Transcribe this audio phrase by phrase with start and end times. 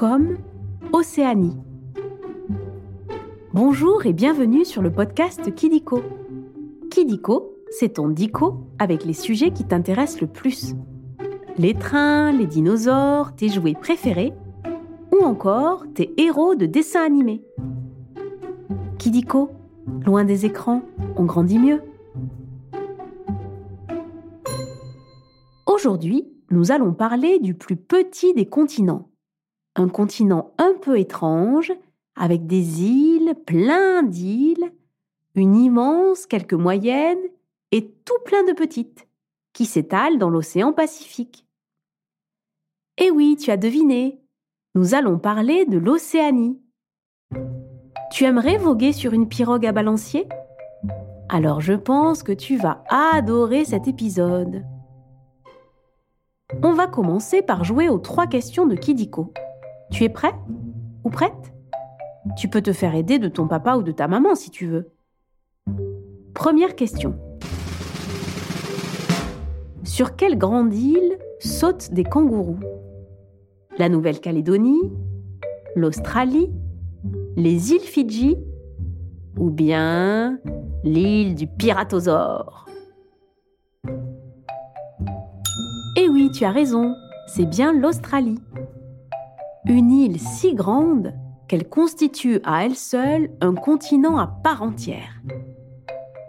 [0.00, 0.38] comme
[0.94, 1.58] Océanie.
[3.52, 6.02] Bonjour et bienvenue sur le podcast Kidiko.
[6.90, 10.74] Kidiko, c'est ton dico avec les sujets qui t'intéressent le plus.
[11.58, 14.32] Les trains, les dinosaures, tes jouets préférés
[15.12, 17.42] ou encore tes héros de dessins animés.
[18.96, 19.50] Kidiko,
[20.06, 20.80] loin des écrans,
[21.16, 21.82] on grandit mieux.
[25.66, 29.09] Aujourd'hui, nous allons parler du plus petit des continents.
[29.80, 31.72] Un continent un peu étrange,
[32.14, 34.70] avec des îles, plein d'îles,
[35.34, 37.16] une immense, quelques moyennes,
[37.72, 39.08] et tout plein de petites,
[39.54, 41.46] qui s'étalent dans l'océan Pacifique.
[42.98, 44.20] Eh oui, tu as deviné,
[44.74, 46.60] nous allons parler de l'Océanie.
[48.12, 50.28] Tu aimerais voguer sur une pirogue à balancier?
[51.30, 54.62] Alors je pense que tu vas adorer cet épisode.
[56.62, 59.32] On va commencer par jouer aux trois questions de Kidiko.
[59.90, 60.34] Tu es prêt
[61.04, 61.52] Ou prête?
[62.36, 64.90] Tu peux te faire aider de ton papa ou de ta maman si tu veux.
[66.34, 67.16] Première question.
[69.84, 72.60] Sur quelle grande île sautent des kangourous?
[73.78, 74.92] La Nouvelle-Calédonie
[75.74, 76.50] L'Australie
[77.36, 78.36] Les îles Fidji
[79.38, 80.38] Ou bien
[80.84, 82.66] l'île du Piratosaure?
[85.96, 86.94] Eh oui, tu as raison,
[87.26, 88.38] c'est bien l'Australie.
[89.66, 91.12] Une île si grande
[91.46, 95.20] qu'elle constitue à elle seule un continent à part entière.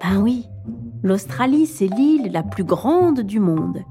[0.00, 0.48] Ben oui,
[1.02, 3.82] l'Australie, c'est l'île la plus grande du monde.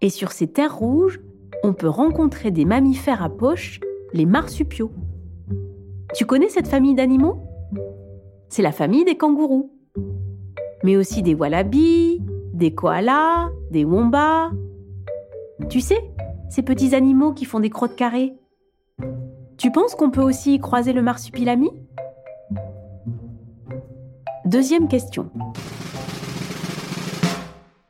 [0.00, 1.20] Et sur ces terres rouges,
[1.64, 3.80] on peut rencontrer des mammifères à poche,
[4.12, 4.92] les marsupiaux.
[6.14, 7.42] Tu connais cette famille d'animaux?
[8.48, 9.72] C'est la famille des kangourous.
[10.84, 14.50] Mais aussi des wallabies, des koalas, des wombats.
[15.68, 16.04] Tu sais,
[16.52, 18.34] ces petits animaux qui font des crottes carrées.
[19.56, 21.70] Tu penses qu'on peut aussi croiser le marsupilami?
[24.44, 25.30] Deuxième question.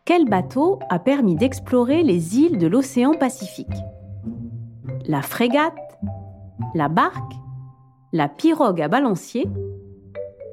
[0.04, 3.66] Quel bateau a permis d'explorer les îles de l'océan Pacifique?
[5.08, 5.98] La frégate
[6.76, 7.32] La barque
[8.12, 9.48] La pirogue à balancier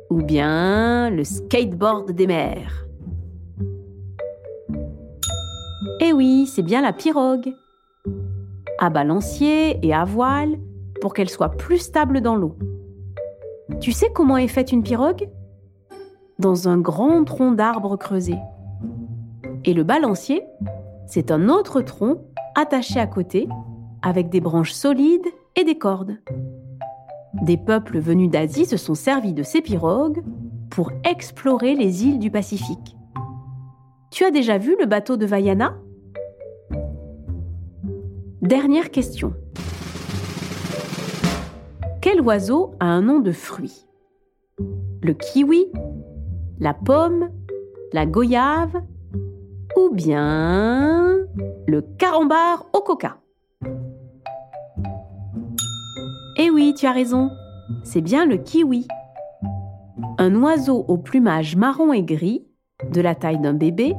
[0.10, 2.88] Ou bien le skateboard des mers?
[6.02, 7.54] Eh oui, c'est bien la pirogue.
[8.82, 10.58] À balancier et à voile
[11.02, 12.56] pour qu'elle soit plus stable dans l'eau.
[13.82, 15.30] Tu sais comment est faite une pirogue?
[16.40, 18.36] Dans un grand tronc d'arbre creusé.
[19.66, 20.46] Et le balancier,
[21.08, 22.22] c'est un autre tronc
[22.56, 23.50] attaché à côté
[24.02, 26.16] avec des branches solides et des cordes.
[27.42, 30.24] Des peuples venus d'Asie se sont servis de ces pirogues
[30.70, 32.96] pour explorer les îles du Pacifique.
[34.10, 35.76] Tu as déjà vu le bateau de Vaiana?
[38.50, 39.36] Dernière question.
[42.02, 43.86] Quel oiseau a un nom de fruit?
[45.04, 45.68] Le kiwi
[46.60, 47.30] La pomme
[47.94, 48.82] La goyave
[49.78, 51.20] Ou bien
[51.68, 53.18] le carambar au coca?
[56.36, 57.30] Eh oui, tu as raison,
[57.84, 58.88] c'est bien le kiwi.
[60.18, 62.48] Un oiseau au plumage marron et gris,
[62.92, 63.94] de la taille d'un bébé,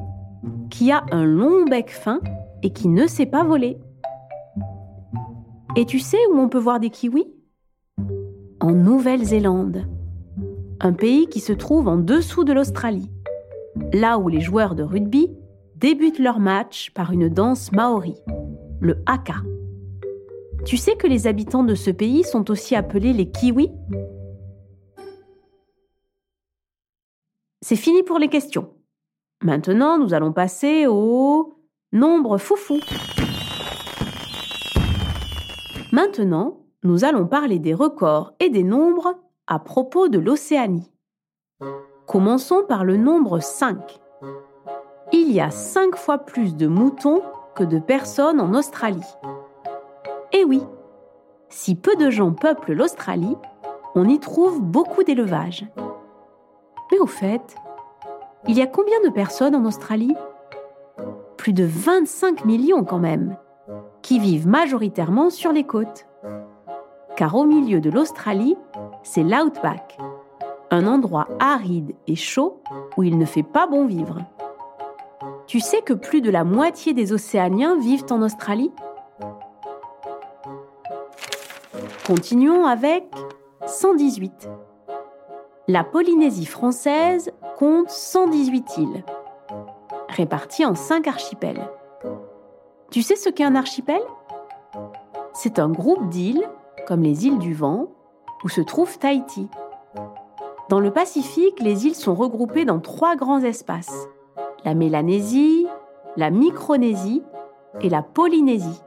[0.71, 2.19] qui a un long bec fin
[2.65, 3.79] et qui ne sait pas voler.
[5.77, 7.33] Et tu sais où on peut voir des kiwis?
[8.61, 9.87] En Nouvelle-Zélande,
[10.81, 13.11] un pays qui se trouve en dessous de l'Australie,
[13.93, 15.31] là où les joueurs de rugby
[15.77, 18.17] débutent leur match par une danse maori,
[18.81, 19.37] le haka.
[20.67, 23.71] Tu sais que les habitants de ce pays sont aussi appelés les kiwis?
[27.63, 28.75] C'est fini pour les questions.
[29.43, 31.55] Maintenant, nous allons passer au
[31.93, 32.81] nombre foufou.
[35.93, 39.17] Maintenant, nous allons parler des records et des nombres
[39.49, 40.89] à propos de l'Océanie.
[42.07, 43.99] Commençons par le nombre 5.
[45.13, 47.23] Il y a 5 fois plus de moutons
[47.57, 49.17] que de personnes en Australie.
[50.33, 50.63] Eh oui,
[51.49, 53.37] si peu de gens peuplent l'Australie,
[53.97, 55.67] on y trouve beaucoup d'élevage.
[56.93, 57.57] Mais au fait,
[58.47, 60.15] il y a combien de personnes en Australie?
[61.37, 63.37] Plus de 25 millions quand même
[64.11, 66.09] qui vivent majoritairement sur les côtes.
[67.17, 68.57] Car au milieu de l'Australie,
[69.05, 69.99] c'est l'outback,
[70.73, 72.61] un endroit aride et chaud
[72.97, 74.19] où il ne fait pas bon vivre.
[75.47, 78.73] Tu sais que plus de la moitié des Océaniens vivent en Australie?
[82.05, 83.05] Continuons avec
[83.69, 84.51] 118.
[85.69, 87.31] La Polynésie française
[87.61, 89.05] compte 118 îles,
[90.09, 91.71] réparties en 5 archipels.
[92.91, 94.01] Tu sais ce qu'est un archipel?
[95.33, 96.49] C'est un groupe d'îles,
[96.89, 97.87] comme les îles du vent,
[98.43, 99.49] où se trouve Tahiti.
[100.69, 104.09] Dans le Pacifique, les îles sont regroupées dans trois grands espaces.
[104.65, 105.69] La Mélanésie,
[106.17, 107.23] la Micronésie
[107.81, 108.83] et la Polynésie,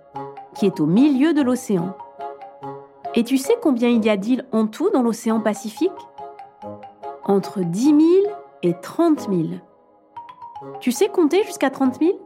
[0.54, 1.96] qui est au milieu de l'océan.
[3.16, 5.92] Et tu sais combien il y a d'îles en tout dans l'océan Pacifique?
[7.24, 7.98] Entre 10 000
[8.64, 9.44] et 30 000.
[10.82, 12.20] Tu sais compter jusqu'à 30 000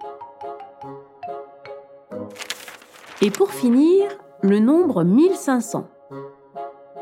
[3.19, 4.05] Et pour finir,
[4.43, 5.87] le nombre 1500.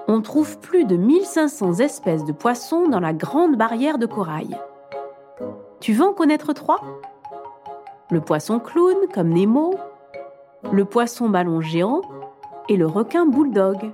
[0.07, 4.57] On trouve plus de 1500 espèces de poissons dans la grande barrière de corail.
[5.81, 6.79] Tu veux en connaître trois?
[8.11, 9.73] Le poisson clown comme Nemo,
[10.71, 12.01] le poisson ballon géant
[12.69, 13.91] et le requin bulldog.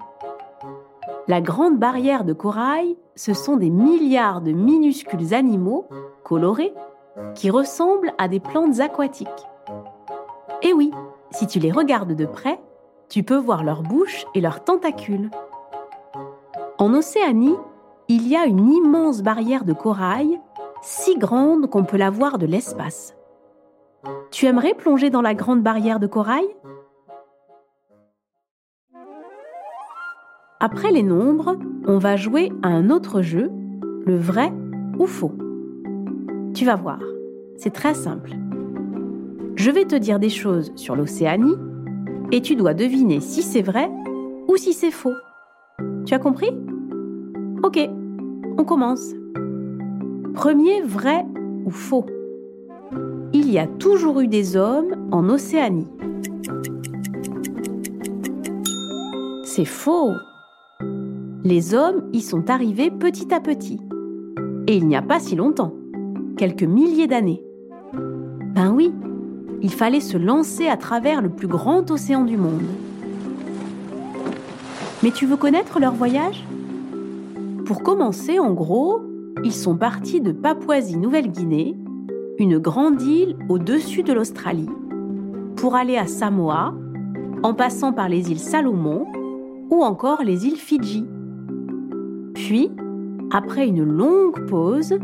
[1.28, 5.88] La grande barrière de corail, ce sont des milliards de minuscules animaux
[6.24, 6.74] colorés
[7.34, 9.28] qui ressemblent à des plantes aquatiques.
[10.62, 10.92] Et oui,
[11.32, 12.60] si tu les regardes de près,
[13.10, 15.30] tu peux voir leur bouche et leurs tentacules.
[16.78, 17.56] En Océanie,
[18.08, 20.40] il y a une immense barrière de corail,
[20.82, 23.16] si grande qu'on peut la voir de l'espace.
[24.32, 26.48] Tu aimerais plonger dans la grande barrière de corail?
[30.60, 31.58] Après les nombres,
[31.88, 33.52] on va jouer à un autre jeu,
[34.06, 34.54] le vrai
[35.00, 35.34] ou faux.
[36.54, 37.00] Tu vas voir,
[37.58, 38.32] c'est très simple.
[39.56, 41.56] Je vais te dire des choses sur l'Océanie
[42.32, 43.90] et tu dois deviner si c'est vrai
[44.48, 45.14] ou si c'est faux.
[46.06, 46.52] Tu as compris?
[47.64, 47.80] Ok,
[48.58, 49.14] on commence.
[50.34, 51.26] Premier vrai
[51.66, 52.06] ou faux?
[53.34, 55.88] Il y a toujours eu des hommes en Océanie.
[59.44, 60.12] C'est faux.
[61.44, 63.80] Les hommes y sont arrivés petit à petit.
[64.68, 65.74] Et il n'y a pas si longtemps,
[66.38, 67.44] quelques milliers d'années.
[68.56, 68.94] Ben oui,
[69.62, 72.66] il fallait se lancer à travers le plus grand océan du monde.
[75.04, 76.44] Mais tu veux connaître leur voyage?
[77.66, 79.02] Pour commencer, en gros,
[79.44, 81.76] ils sont partis de Papouasie-Nouvelle-Guinée,
[82.40, 84.70] une grande île au-dessus de l'Australie,
[85.56, 86.74] pour aller à Samoa,
[87.44, 89.06] en passant par les îles Salomon
[89.70, 91.06] ou encore les îles Fidji.
[92.34, 92.72] Puis,
[93.32, 94.98] après une longue pause,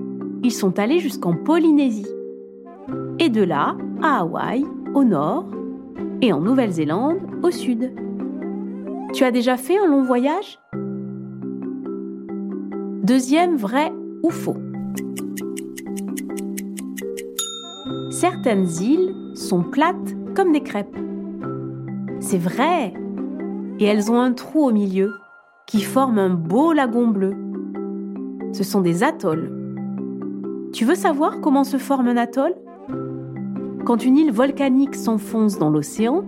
[0.44, 2.17] ils sont allés jusqu'en Polynésie.
[3.20, 5.46] Et de là, à Hawaï, au nord,
[6.22, 7.92] et en Nouvelle-Zélande, au sud.
[9.14, 10.60] Tu as déjà fait un long voyage?
[13.04, 13.92] Deuxième vrai
[14.22, 14.58] ou faux?
[18.12, 20.98] Certaines îles sont plates comme des crêpes.
[22.20, 22.94] C'est vrai
[23.80, 25.14] Et elles ont un trou au milieu
[25.66, 27.34] qui forme un beau lagon bleu.
[28.54, 29.52] Ce sont des atolls.
[30.72, 32.54] Tu veux savoir comment se forme un atoll?
[33.88, 36.26] Quand une île volcanique s'enfonce dans l'océan,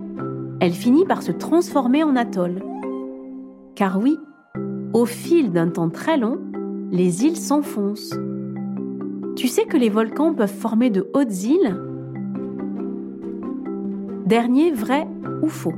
[0.60, 2.62] elle finit par se transformer en atoll.
[3.74, 4.18] Car oui,
[4.94, 6.38] au fil d'un temps très long,
[6.90, 8.14] les îles s'enfoncent.
[9.36, 11.76] Tu sais que les volcans peuvent former de hautes îles?
[14.24, 15.06] Dernier vrai
[15.42, 15.74] ou faux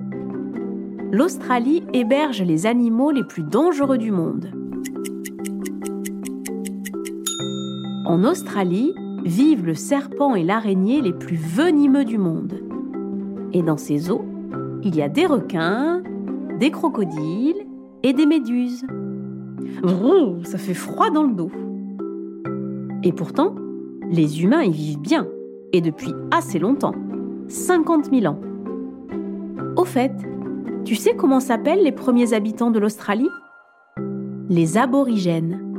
[1.10, 4.50] L'Australie héberge les animaux les plus dangereux du monde.
[8.06, 12.60] En Australie, vivent le serpent et l'araignée les plus venimeux du monde.
[13.52, 14.24] Et dans ces eaux,
[14.82, 16.02] il y a des requins,
[16.58, 17.66] des crocodiles
[18.02, 18.84] et des méduses.
[20.44, 21.50] ça fait froid dans le dos.
[23.04, 23.54] Et pourtant,
[24.10, 25.26] les humains y vivent bien,
[25.72, 26.94] et depuis assez longtemps,
[27.48, 28.40] 50 000 ans.
[29.76, 30.12] Au fait,
[30.84, 33.30] tu sais comment s'appellent les premiers habitants de l'Australie?
[34.48, 35.71] Les aborigènes.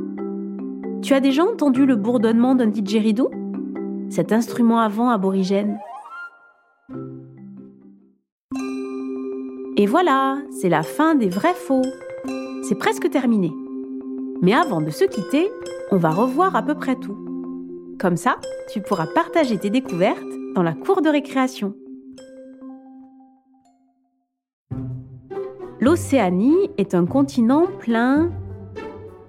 [1.04, 3.30] Tu as déjà entendu le bourdonnement d'un didgeridoo
[4.08, 5.78] Cet instrument avant aborigène
[9.76, 11.82] Et voilà, c'est la fin des vrais faux.
[12.62, 13.52] C'est presque terminé.
[14.40, 15.50] Mais avant de se quitter,
[15.90, 17.18] on va revoir à peu près tout.
[18.00, 18.38] Comme ça,
[18.72, 20.22] tu pourras partager tes découvertes
[20.54, 21.74] dans la cour de récréation.
[25.80, 28.30] L'Océanie est un continent plein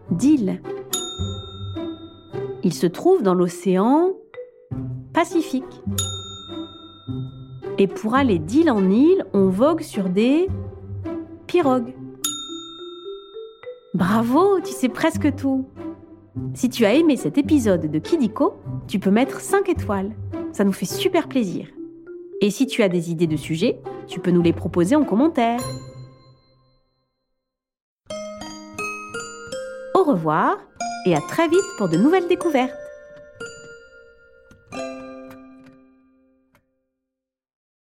[0.09, 0.61] d'îles.
[2.65, 4.13] Il se trouve dans l'océan
[5.13, 5.83] Pacifique.
[7.77, 10.47] Et pour aller d'île en île, on vogue sur des
[11.45, 11.93] pirogues.
[13.93, 15.67] Bravo, tu sais presque tout.
[16.55, 18.55] Si tu as aimé cet épisode de Kidiko,
[18.87, 20.15] tu peux mettre 5 étoiles.
[20.51, 21.67] Ça nous fait super plaisir.
[22.41, 25.59] Et si tu as des idées de sujets, tu peux nous les proposer en commentaire.
[29.93, 30.57] Au revoir
[31.05, 32.84] et à très vite pour de nouvelles découvertes.